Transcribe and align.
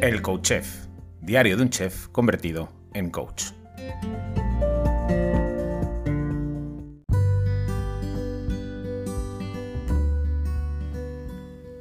El 0.00 0.22
Coach 0.22 0.42
Chef, 0.42 0.86
diario 1.20 1.56
de 1.56 1.62
un 1.64 1.70
chef 1.70 2.06
convertido 2.08 2.68
en 2.94 3.10
coach. 3.10 3.46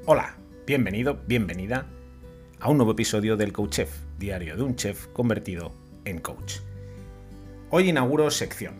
Hola, 0.07 0.35
bienvenido, 0.65 1.19
bienvenida 1.27 1.85
a 2.59 2.69
un 2.71 2.77
nuevo 2.77 2.93
episodio 2.93 3.37
del 3.37 3.53
Coach 3.53 3.73
Chef, 3.73 3.91
diario 4.17 4.57
de 4.57 4.63
un 4.63 4.75
chef 4.75 5.05
convertido 5.13 5.71
en 6.03 6.19
coach. 6.19 6.55
Hoy 7.69 7.89
inauguro 7.89 8.31
sección. 8.31 8.73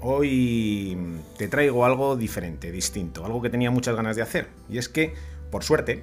Hoy 0.00 0.98
te 1.38 1.46
traigo 1.46 1.84
algo 1.84 2.16
diferente, 2.16 2.72
distinto, 2.72 3.24
algo 3.24 3.40
que 3.40 3.50
tenía 3.50 3.70
muchas 3.70 3.94
ganas 3.94 4.16
de 4.16 4.22
hacer. 4.22 4.48
Y 4.68 4.78
es 4.78 4.88
que, 4.88 5.14
por 5.52 5.62
suerte, 5.62 6.02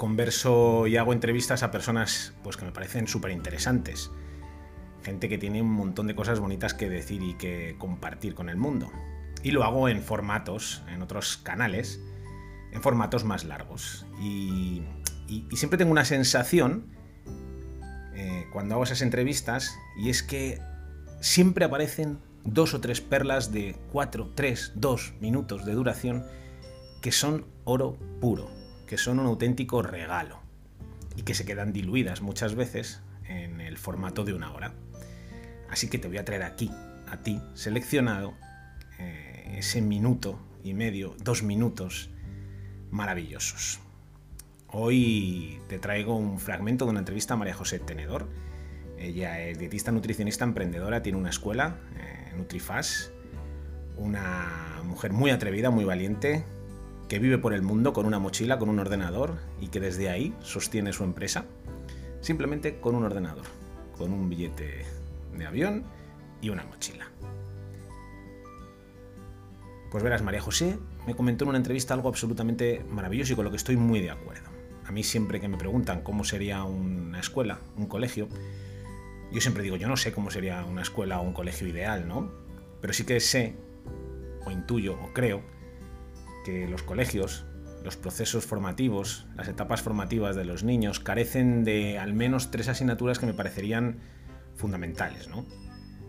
converso 0.00 0.86
y 0.86 0.96
hago 0.96 1.12
entrevistas 1.12 1.62
a 1.62 1.70
personas 1.70 2.32
pues, 2.42 2.56
que 2.56 2.64
me 2.64 2.72
parecen 2.72 3.06
súper 3.06 3.32
interesantes. 3.32 4.10
Gente 5.02 5.28
que 5.28 5.36
tiene 5.36 5.60
un 5.60 5.70
montón 5.70 6.06
de 6.06 6.14
cosas 6.14 6.40
bonitas 6.40 6.72
que 6.72 6.88
decir 6.88 7.22
y 7.22 7.34
que 7.34 7.76
compartir 7.78 8.34
con 8.34 8.48
el 8.48 8.56
mundo. 8.56 8.90
Y 9.42 9.50
lo 9.50 9.62
hago 9.62 9.90
en 9.90 10.02
formatos, 10.02 10.82
en 10.88 11.02
otros 11.02 11.36
canales, 11.36 12.00
en 12.72 12.80
formatos 12.80 13.24
más 13.24 13.44
largos. 13.44 14.06
Y, 14.22 14.82
siempre 15.52 15.76
tengo 15.76 15.92
una 15.92 16.06
sensación 16.06 16.86
eh, 18.14 18.46
cuando 18.52 18.76
hago 18.76 18.84
esas 18.84 19.02
entrevistas, 19.02 19.76
y 19.98 20.08
es 20.08 20.22
que 20.22 20.60
siempre 21.20 21.66
aparecen 21.66 22.18
dos 22.44 22.72
o 22.72 22.80
tres 22.80 23.02
perlas 23.02 23.52
de 23.52 23.76
4, 23.92 24.32
3, 24.34 24.72
2 24.76 25.12
minutos 25.20 25.66
de 25.66 25.72
duración 25.74 26.24
que 27.02 27.12
son 27.12 27.44
oro 27.64 27.98
puro 28.20 28.59
que 28.90 28.98
son 28.98 29.20
un 29.20 29.26
auténtico 29.26 29.82
regalo 29.82 30.40
y 31.14 31.22
que 31.22 31.34
se 31.34 31.44
quedan 31.44 31.72
diluidas 31.72 32.22
muchas 32.22 32.56
veces 32.56 33.00
en 33.24 33.60
el 33.60 33.78
formato 33.78 34.24
de 34.24 34.34
una 34.34 34.52
hora. 34.52 34.74
Así 35.70 35.88
que 35.88 35.98
te 35.98 36.08
voy 36.08 36.18
a 36.18 36.24
traer 36.24 36.42
aquí, 36.42 36.72
a 37.08 37.18
ti, 37.18 37.40
seleccionado, 37.54 38.34
eh, 38.98 39.54
ese 39.58 39.80
minuto 39.80 40.40
y 40.64 40.74
medio, 40.74 41.14
dos 41.22 41.44
minutos 41.44 42.10
maravillosos. 42.90 43.78
Hoy 44.66 45.60
te 45.68 45.78
traigo 45.78 46.16
un 46.16 46.40
fragmento 46.40 46.84
de 46.84 46.90
una 46.90 46.98
entrevista 46.98 47.34
a 47.34 47.36
María 47.36 47.54
José 47.54 47.78
Tenedor. 47.78 48.28
Ella 48.98 49.40
es 49.40 49.56
dietista 49.56 49.92
nutricionista 49.92 50.44
emprendedora, 50.44 51.00
tiene 51.00 51.16
una 51.16 51.30
escuela, 51.30 51.76
eh, 51.96 52.32
una 53.96 54.82
mujer 54.82 55.12
muy 55.12 55.30
atrevida, 55.30 55.70
muy 55.70 55.84
valiente, 55.84 56.44
que 57.10 57.18
vive 57.18 57.38
por 57.38 57.52
el 57.52 57.62
mundo 57.62 57.92
con 57.92 58.06
una 58.06 58.20
mochila, 58.20 58.60
con 58.60 58.68
un 58.68 58.78
ordenador 58.78 59.36
y 59.60 59.66
que 59.66 59.80
desde 59.80 60.08
ahí 60.08 60.32
sostiene 60.38 60.92
su 60.92 61.02
empresa 61.02 61.44
simplemente 62.20 62.78
con 62.78 62.94
un 62.94 63.02
ordenador, 63.02 63.44
con 63.98 64.12
un 64.12 64.30
billete 64.30 64.84
de 65.36 65.44
avión 65.44 65.82
y 66.40 66.50
una 66.50 66.62
mochila. 66.62 67.10
Pues 69.90 70.04
verás, 70.04 70.22
María 70.22 70.40
José 70.40 70.78
me 71.04 71.16
comentó 71.16 71.44
en 71.44 71.48
una 71.48 71.58
entrevista 71.58 71.94
algo 71.94 72.08
absolutamente 72.08 72.84
maravilloso 72.88 73.32
y 73.32 73.36
con 73.36 73.44
lo 73.44 73.50
que 73.50 73.56
estoy 73.56 73.76
muy 73.76 74.00
de 74.00 74.10
acuerdo. 74.10 74.48
A 74.86 74.92
mí 74.92 75.02
siempre 75.02 75.40
que 75.40 75.48
me 75.48 75.58
preguntan 75.58 76.02
cómo 76.02 76.22
sería 76.22 76.62
una 76.62 77.18
escuela, 77.18 77.58
un 77.76 77.86
colegio, 77.86 78.28
yo 79.32 79.40
siempre 79.40 79.64
digo, 79.64 79.74
yo 79.74 79.88
no 79.88 79.96
sé 79.96 80.12
cómo 80.12 80.30
sería 80.30 80.64
una 80.64 80.82
escuela 80.82 81.18
o 81.18 81.24
un 81.24 81.32
colegio 81.32 81.66
ideal, 81.66 82.06
¿no? 82.06 82.30
Pero 82.80 82.92
sí 82.92 83.02
que 83.02 83.18
sé, 83.18 83.56
o 84.46 84.52
intuyo, 84.52 84.96
o 85.02 85.12
creo, 85.12 85.42
que 86.44 86.68
los 86.68 86.82
colegios, 86.82 87.44
los 87.84 87.96
procesos 87.96 88.44
formativos, 88.44 89.26
las 89.36 89.48
etapas 89.48 89.82
formativas 89.82 90.36
de 90.36 90.44
los 90.44 90.64
niños 90.64 91.00
carecen 91.00 91.64
de 91.64 91.98
al 91.98 92.12
menos 92.12 92.50
tres 92.50 92.68
asignaturas 92.68 93.18
que 93.18 93.26
me 93.26 93.34
parecerían 93.34 93.98
fundamentales 94.54 95.28
¿no? 95.28 95.46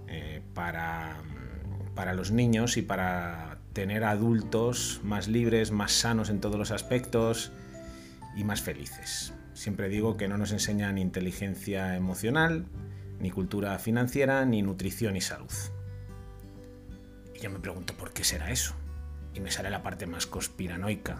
Eh, 0.08 0.42
para, 0.54 1.22
para 1.96 2.14
los 2.14 2.32
niños 2.32 2.78
y 2.78 2.82
para 2.82 3.60
tener 3.74 4.04
adultos 4.04 5.00
más 5.04 5.28
libres, 5.28 5.72
más 5.72 5.94
sanos 5.94 6.30
en 6.30 6.42
todos 6.42 6.58
los 6.58 6.72
aspectos 6.72 7.52
y 8.36 8.44
más 8.44 8.62
felices. 8.62 9.34
Siempre 9.54 9.90
digo 9.90 10.18
que 10.18 10.28
no 10.28 10.38
nos 10.38 10.52
enseñan 10.52 10.98
inteligencia 10.98 11.96
emocional, 11.96 12.66
ni 13.20 13.32
cultura 13.32 13.78
financiera, 13.80 14.46
ni 14.46 14.62
nutrición 14.62 15.16
y 15.16 15.22
salud. 15.22 15.54
Y 17.36 17.40
yo 17.40 17.50
me 17.50 17.60
pregunto 17.60 17.96
por 17.96 18.12
qué 18.12 18.24
será 18.24 18.52
eso 18.52 18.76
y 19.34 19.40
me 19.40 19.52
sale 19.52 19.70
la 19.70 19.84
parte 19.84 20.06
más 20.08 20.28
conspiranoica. 20.28 21.18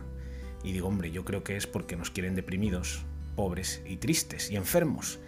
Y 0.64 0.74
digo, 0.74 0.88
hombre, 0.88 1.12
yo 1.12 1.26
creo 1.26 1.44
que 1.44 1.58
es 1.58 1.68
porque 1.68 1.96
nos 1.96 2.12
quieren 2.12 2.36
deprimidos, 2.36 3.04
pobres 3.36 3.82
y 3.86 3.98
tristes 3.98 4.52
y 4.52 4.56
enfermos. 4.56 5.20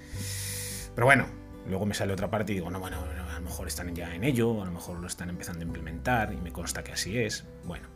Pero 0.96 1.06
bueno, 1.06 1.26
luego 1.68 1.86
me 1.86 1.96
sale 1.96 2.14
otra 2.14 2.30
parte 2.30 2.52
y 2.52 2.56
digo, 2.56 2.70
no, 2.70 2.80
bueno, 2.80 2.98
a 3.00 3.40
lo 3.40 3.42
mejor 3.42 3.68
están 3.68 3.96
ya 3.96 4.14
en 4.14 4.24
ello, 4.24 4.62
a 4.62 4.66
lo 4.66 4.72
mejor 4.72 5.00
lo 5.00 5.08
están 5.08 5.30
empezando 5.30 5.62
a 5.62 5.64
implementar 5.64 6.34
y 6.34 6.38
me 6.38 6.52
consta 6.52 6.84
que 6.84 6.92
así 6.92 7.18
es. 7.18 7.46
Bueno, 7.66 7.88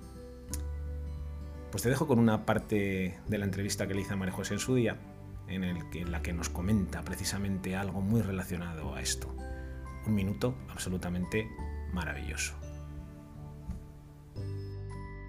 pues 1.71 1.83
te 1.83 1.89
dejo 1.89 2.07
con 2.07 2.17
una 2.17 2.45
parte 2.45 3.19
de 3.27 3.37
la 3.37 3.45
entrevista 3.45 3.87
que 3.87 3.93
le 3.93 4.01
hice 4.01 4.13
a 4.13 4.17
María 4.17 4.33
José 4.33 4.55
en 4.55 4.59
su 4.59 4.73
día, 4.73 4.97
en, 5.47 5.63
el 5.63 5.89
que, 5.91 6.01
en 6.01 6.11
la 6.11 6.21
que 6.21 6.33
nos 6.33 6.49
comenta 6.49 7.03
precisamente 7.03 7.75
algo 7.75 8.01
muy 8.01 8.21
relacionado 8.21 8.95
a 8.95 9.01
esto. 9.01 9.33
Un 10.05 10.15
minuto 10.15 10.55
absolutamente 10.69 11.47
maravilloso 11.93 12.66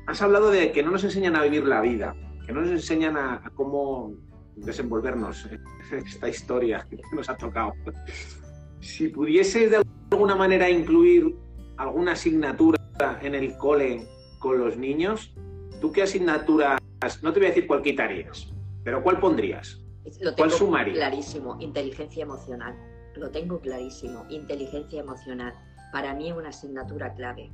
has 0.08 0.22
hablado 0.22 0.50
de 0.50 0.72
que 0.72 0.82
no 0.82 0.90
nos 0.90 1.04
enseñan 1.04 1.36
a 1.36 1.42
vivir 1.42 1.66
la 1.66 1.82
vida, 1.82 2.16
que 2.46 2.52
no 2.52 2.62
nos 2.62 2.70
enseñan 2.70 3.18
a, 3.18 3.42
cómo 3.54 4.14
desenvolvernos 4.56 5.46
en 5.46 5.62
esta 6.06 6.28
historia 6.28 6.86
que 6.88 6.98
nos 7.14 7.28
ha 7.28 7.36
tocado. 7.36 7.74
Si 8.80 9.08
pudieses 9.08 9.70
de 9.70 9.82
alguna 10.10 10.34
manera 10.34 10.70
incluir 10.70 11.36
alguna 11.76 12.12
asignatura 12.12 12.78
en 13.20 13.34
el 13.34 13.54
cole 13.58 14.06
con 14.38 14.58
los 14.58 14.78
niños, 14.78 15.34
¿tú 15.78 15.92
qué 15.92 16.04
asignaturas, 16.04 16.80
no 17.22 17.32
te 17.34 17.40
voy 17.40 17.46
a 17.46 17.50
decir 17.50 17.66
cuál 17.66 17.82
quitarías, 17.82 18.50
pero 18.84 19.02
cuál 19.02 19.20
pondrías? 19.20 19.78
Lo 20.22 20.34
tengo 20.34 20.68
¿Cuál 20.70 20.92
clarísimo, 20.94 21.58
inteligencia 21.60 22.22
emocional. 22.22 22.74
Lo 23.14 23.30
tengo 23.30 23.60
clarísimo, 23.60 24.24
inteligencia 24.30 25.00
emocional. 25.00 25.52
Para 25.92 26.14
mí 26.14 26.30
es 26.30 26.36
una 26.36 26.48
asignatura 26.48 27.12
clave 27.12 27.50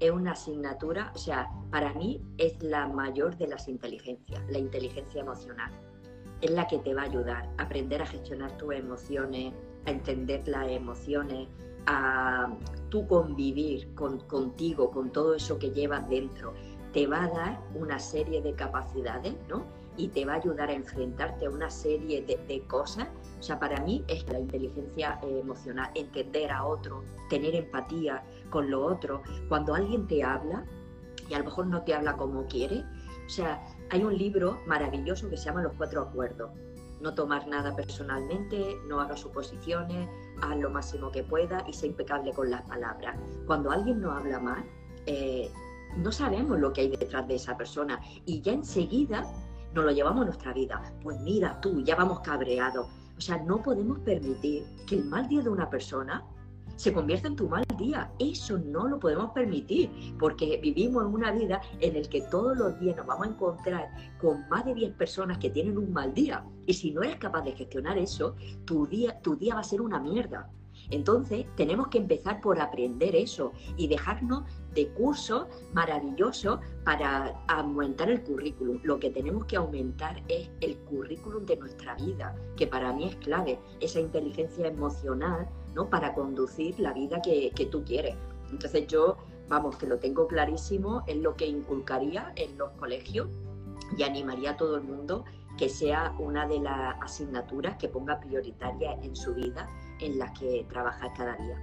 es 0.00 0.10
una 0.10 0.32
asignatura, 0.32 1.12
o 1.14 1.18
sea, 1.18 1.48
para 1.70 1.92
mí 1.92 2.20
es 2.38 2.60
la 2.62 2.88
mayor 2.88 3.36
de 3.36 3.46
las 3.46 3.68
inteligencias, 3.68 4.42
la 4.50 4.58
inteligencia 4.58 5.20
emocional. 5.20 5.70
Es 6.40 6.50
la 6.50 6.66
que 6.66 6.78
te 6.78 6.94
va 6.94 7.02
a 7.02 7.04
ayudar 7.04 7.48
a 7.58 7.62
aprender 7.64 8.00
a 8.00 8.06
gestionar 8.06 8.56
tus 8.56 8.74
emociones, 8.74 9.52
a 9.84 9.90
entender 9.90 10.48
las 10.48 10.68
emociones, 10.68 11.48
a 11.86 12.50
tú 12.88 13.06
convivir 13.06 13.94
con, 13.94 14.20
contigo, 14.20 14.90
con 14.90 15.10
todo 15.12 15.34
eso 15.34 15.58
que 15.58 15.70
llevas 15.70 16.08
dentro. 16.08 16.54
Te 16.94 17.06
va 17.06 17.24
a 17.24 17.28
dar 17.28 17.60
una 17.74 17.98
serie 17.98 18.40
de 18.40 18.54
capacidades, 18.54 19.34
¿no? 19.48 19.66
Y 20.00 20.08
te 20.08 20.24
va 20.24 20.34
a 20.34 20.36
ayudar 20.36 20.70
a 20.70 20.72
enfrentarte 20.72 21.46
a 21.46 21.50
una 21.50 21.70
serie 21.70 22.22
de, 22.22 22.38
de 22.48 22.62
cosas 22.62 23.08
o 23.40 23.42
sea, 23.42 23.58
para 23.58 23.80
mí 23.80 24.04
es 24.06 24.28
la 24.28 24.38
inteligencia 24.38 25.18
eh, 25.22 25.40
emocional, 25.40 25.90
entender 25.94 26.52
a 26.52 26.66
otro, 26.66 27.02
tener 27.30 27.54
empatía 27.54 28.22
con 28.50 28.70
lo 28.70 28.84
otro. 28.84 29.22
Cuando 29.48 29.74
alguien 29.74 30.06
te 30.06 30.22
habla 30.22 30.64
y 31.26 31.32
a 31.32 31.38
lo 31.38 31.46
mejor 31.46 31.66
no 31.66 31.82
te 31.82 31.94
habla 31.94 32.18
como 32.18 32.46
quiere, 32.46 32.84
o 33.24 33.30
sea, 33.30 33.64
hay 33.88 34.04
un 34.04 34.16
libro 34.16 34.58
maravilloso 34.66 35.30
que 35.30 35.38
se 35.38 35.46
llama 35.46 35.62
Los 35.62 35.72
Cuatro 35.72 36.02
Acuerdos. 36.02 36.50
No 37.00 37.14
tomar 37.14 37.48
nada 37.48 37.74
personalmente, 37.74 38.76
no 38.86 39.00
hagas 39.00 39.20
suposiciones, 39.20 40.06
haz 40.42 40.58
lo 40.58 40.68
máximo 40.68 41.10
que 41.10 41.22
pueda 41.22 41.64
y 41.66 41.72
sé 41.72 41.86
impecable 41.86 42.34
con 42.34 42.50
las 42.50 42.60
palabras. 42.62 43.16
Cuando 43.46 43.70
alguien 43.70 44.02
no 44.02 44.12
habla 44.12 44.38
mal, 44.38 44.64
eh, 45.06 45.50
no 45.96 46.12
sabemos 46.12 46.58
lo 46.58 46.74
que 46.74 46.82
hay 46.82 46.88
detrás 46.90 47.26
de 47.26 47.36
esa 47.36 47.56
persona 47.56 47.98
y 48.26 48.42
ya 48.42 48.52
enseguida 48.52 49.24
nos 49.74 49.84
lo 49.84 49.90
llevamos 49.90 50.22
a 50.22 50.24
nuestra 50.26 50.52
vida. 50.52 50.82
Pues 51.02 51.20
mira 51.20 51.60
tú, 51.60 51.80
ya 51.80 51.96
vamos 51.96 52.20
cabreados 52.20 52.86
o 53.20 53.22
sea, 53.22 53.36
no 53.36 53.62
podemos 53.62 53.98
permitir 53.98 54.64
que 54.86 54.94
el 54.94 55.04
mal 55.04 55.28
día 55.28 55.42
de 55.42 55.50
una 55.50 55.68
persona 55.68 56.24
se 56.76 56.90
convierta 56.90 57.28
en 57.28 57.36
tu 57.36 57.50
mal 57.50 57.66
día. 57.76 58.10
Eso 58.18 58.56
no 58.56 58.88
lo 58.88 58.98
podemos 58.98 59.32
permitir, 59.32 59.90
porque 60.18 60.58
vivimos 60.62 61.04
en 61.04 61.12
una 61.12 61.30
vida 61.30 61.60
en 61.80 62.00
la 62.00 62.08
que 62.08 62.22
todos 62.22 62.56
los 62.56 62.80
días 62.80 62.96
nos 62.96 63.04
vamos 63.04 63.26
a 63.26 63.30
encontrar 63.30 63.90
con 64.18 64.48
más 64.48 64.64
de 64.64 64.72
10 64.72 64.94
personas 64.94 65.36
que 65.36 65.50
tienen 65.50 65.76
un 65.76 65.92
mal 65.92 66.14
día. 66.14 66.42
Y 66.64 66.72
si 66.72 66.92
no 66.92 67.02
eres 67.02 67.16
capaz 67.16 67.42
de 67.42 67.52
gestionar 67.52 67.98
eso, 67.98 68.36
tu 68.64 68.86
día, 68.86 69.20
tu 69.20 69.36
día 69.36 69.54
va 69.54 69.60
a 69.60 69.64
ser 69.64 69.82
una 69.82 70.00
mierda. 70.00 70.48
Entonces, 70.90 71.46
tenemos 71.56 71.88
que 71.88 71.98
empezar 71.98 72.40
por 72.40 72.60
aprender 72.60 73.14
eso 73.14 73.52
y 73.76 73.88
dejarnos 73.88 74.44
de 74.74 74.88
cursos 74.88 75.46
maravillosos 75.72 76.60
para 76.84 77.42
aumentar 77.48 78.10
el 78.10 78.22
currículum. 78.22 78.80
Lo 78.82 78.98
que 78.98 79.10
tenemos 79.10 79.44
que 79.46 79.56
aumentar 79.56 80.22
es 80.28 80.50
el 80.60 80.76
currículum 80.78 81.44
de 81.46 81.56
nuestra 81.56 81.94
vida, 81.94 82.34
que 82.56 82.66
para 82.66 82.92
mí 82.92 83.08
es 83.08 83.16
clave, 83.16 83.58
esa 83.80 84.00
inteligencia 84.00 84.66
emocional 84.66 85.48
¿no? 85.74 85.88
para 85.88 86.14
conducir 86.14 86.78
la 86.80 86.92
vida 86.92 87.20
que, 87.22 87.50
que 87.54 87.66
tú 87.66 87.84
quieres. 87.84 88.16
Entonces 88.50 88.86
yo, 88.86 89.16
vamos, 89.48 89.76
que 89.76 89.86
lo 89.86 89.98
tengo 89.98 90.26
clarísimo, 90.26 91.02
es 91.06 91.16
lo 91.16 91.34
que 91.34 91.46
inculcaría 91.46 92.32
en 92.36 92.56
los 92.58 92.70
colegios 92.72 93.28
y 93.96 94.02
animaría 94.02 94.52
a 94.52 94.56
todo 94.56 94.76
el 94.76 94.82
mundo 94.82 95.24
que 95.58 95.68
sea 95.68 96.14
una 96.18 96.46
de 96.46 96.60
las 96.60 96.96
asignaturas 97.02 97.76
que 97.76 97.88
ponga 97.88 98.20
prioritaria 98.20 98.98
en 99.02 99.14
su 99.14 99.34
vida 99.34 99.68
en 100.00 100.18
las 100.18 100.38
que 100.38 100.66
trabaja 100.68 101.12
cada 101.16 101.36
día. 101.36 101.56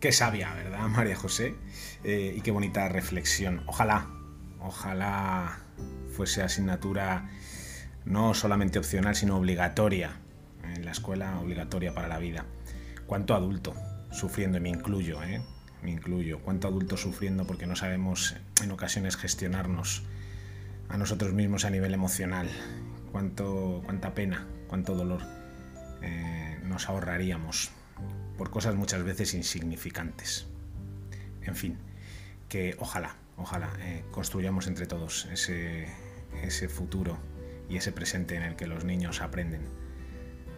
Qué 0.00 0.12
sabia, 0.12 0.52
¿verdad, 0.54 0.88
María 0.88 1.16
José? 1.16 1.54
Eh, 2.04 2.34
y 2.36 2.40
qué 2.42 2.50
bonita 2.50 2.88
reflexión. 2.88 3.62
Ojalá, 3.66 4.06
ojalá 4.60 5.58
fuese 6.10 6.42
asignatura 6.42 7.30
no 8.04 8.34
solamente 8.34 8.78
opcional, 8.78 9.16
sino 9.16 9.36
obligatoria 9.36 10.20
en 10.62 10.84
la 10.84 10.92
escuela, 10.92 11.38
obligatoria 11.40 11.94
para 11.94 12.08
la 12.08 12.18
vida. 12.18 12.44
¿Cuánto 13.06 13.34
adulto 13.34 13.74
sufriendo, 14.10 14.58
y 14.58 14.60
me 14.60 14.68
incluyo, 14.68 15.22
¿eh? 15.22 15.42
me 15.82 15.90
incluyo, 15.90 16.40
cuánto 16.40 16.68
adulto 16.68 16.96
sufriendo 16.96 17.46
porque 17.46 17.66
no 17.66 17.76
sabemos 17.76 18.36
en 18.62 18.70
ocasiones 18.70 19.16
gestionarnos 19.16 20.04
a 20.88 20.96
nosotros 20.98 21.32
mismos 21.32 21.64
a 21.64 21.70
nivel 21.70 21.94
emocional, 21.94 22.48
cuánto, 23.12 23.82
cuánta 23.84 24.14
pena, 24.14 24.46
cuánto 24.68 24.94
dolor 24.94 25.22
eh, 26.02 26.58
nos 26.64 26.88
ahorraríamos 26.88 27.70
por 28.36 28.50
cosas 28.50 28.74
muchas 28.74 29.02
veces 29.02 29.34
insignificantes. 29.34 30.46
En 31.42 31.54
fin, 31.54 31.78
que 32.48 32.76
ojalá, 32.78 33.16
ojalá 33.36 33.70
eh, 33.80 34.04
construyamos 34.10 34.66
entre 34.66 34.86
todos 34.86 35.26
ese, 35.32 35.88
ese 36.42 36.68
futuro 36.68 37.18
y 37.68 37.76
ese 37.76 37.92
presente 37.92 38.36
en 38.36 38.42
el 38.42 38.56
que 38.56 38.66
los 38.66 38.84
niños 38.84 39.20
aprenden, 39.20 39.62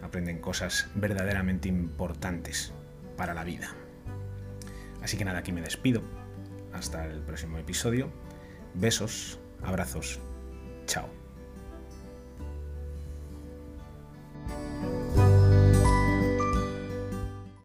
aprenden 0.03 0.39
cosas 0.39 0.87
verdaderamente 0.95 1.69
importantes 1.69 2.73
para 3.17 3.33
la 3.33 3.43
vida. 3.43 3.75
Así 5.01 5.17
que 5.17 5.25
nada, 5.25 5.39
aquí 5.39 5.51
me 5.51 5.61
despido. 5.61 6.01
Hasta 6.73 7.05
el 7.05 7.21
próximo 7.21 7.57
episodio. 7.57 8.11
Besos, 8.73 9.39
abrazos. 9.63 10.19
Chao. 10.85 11.28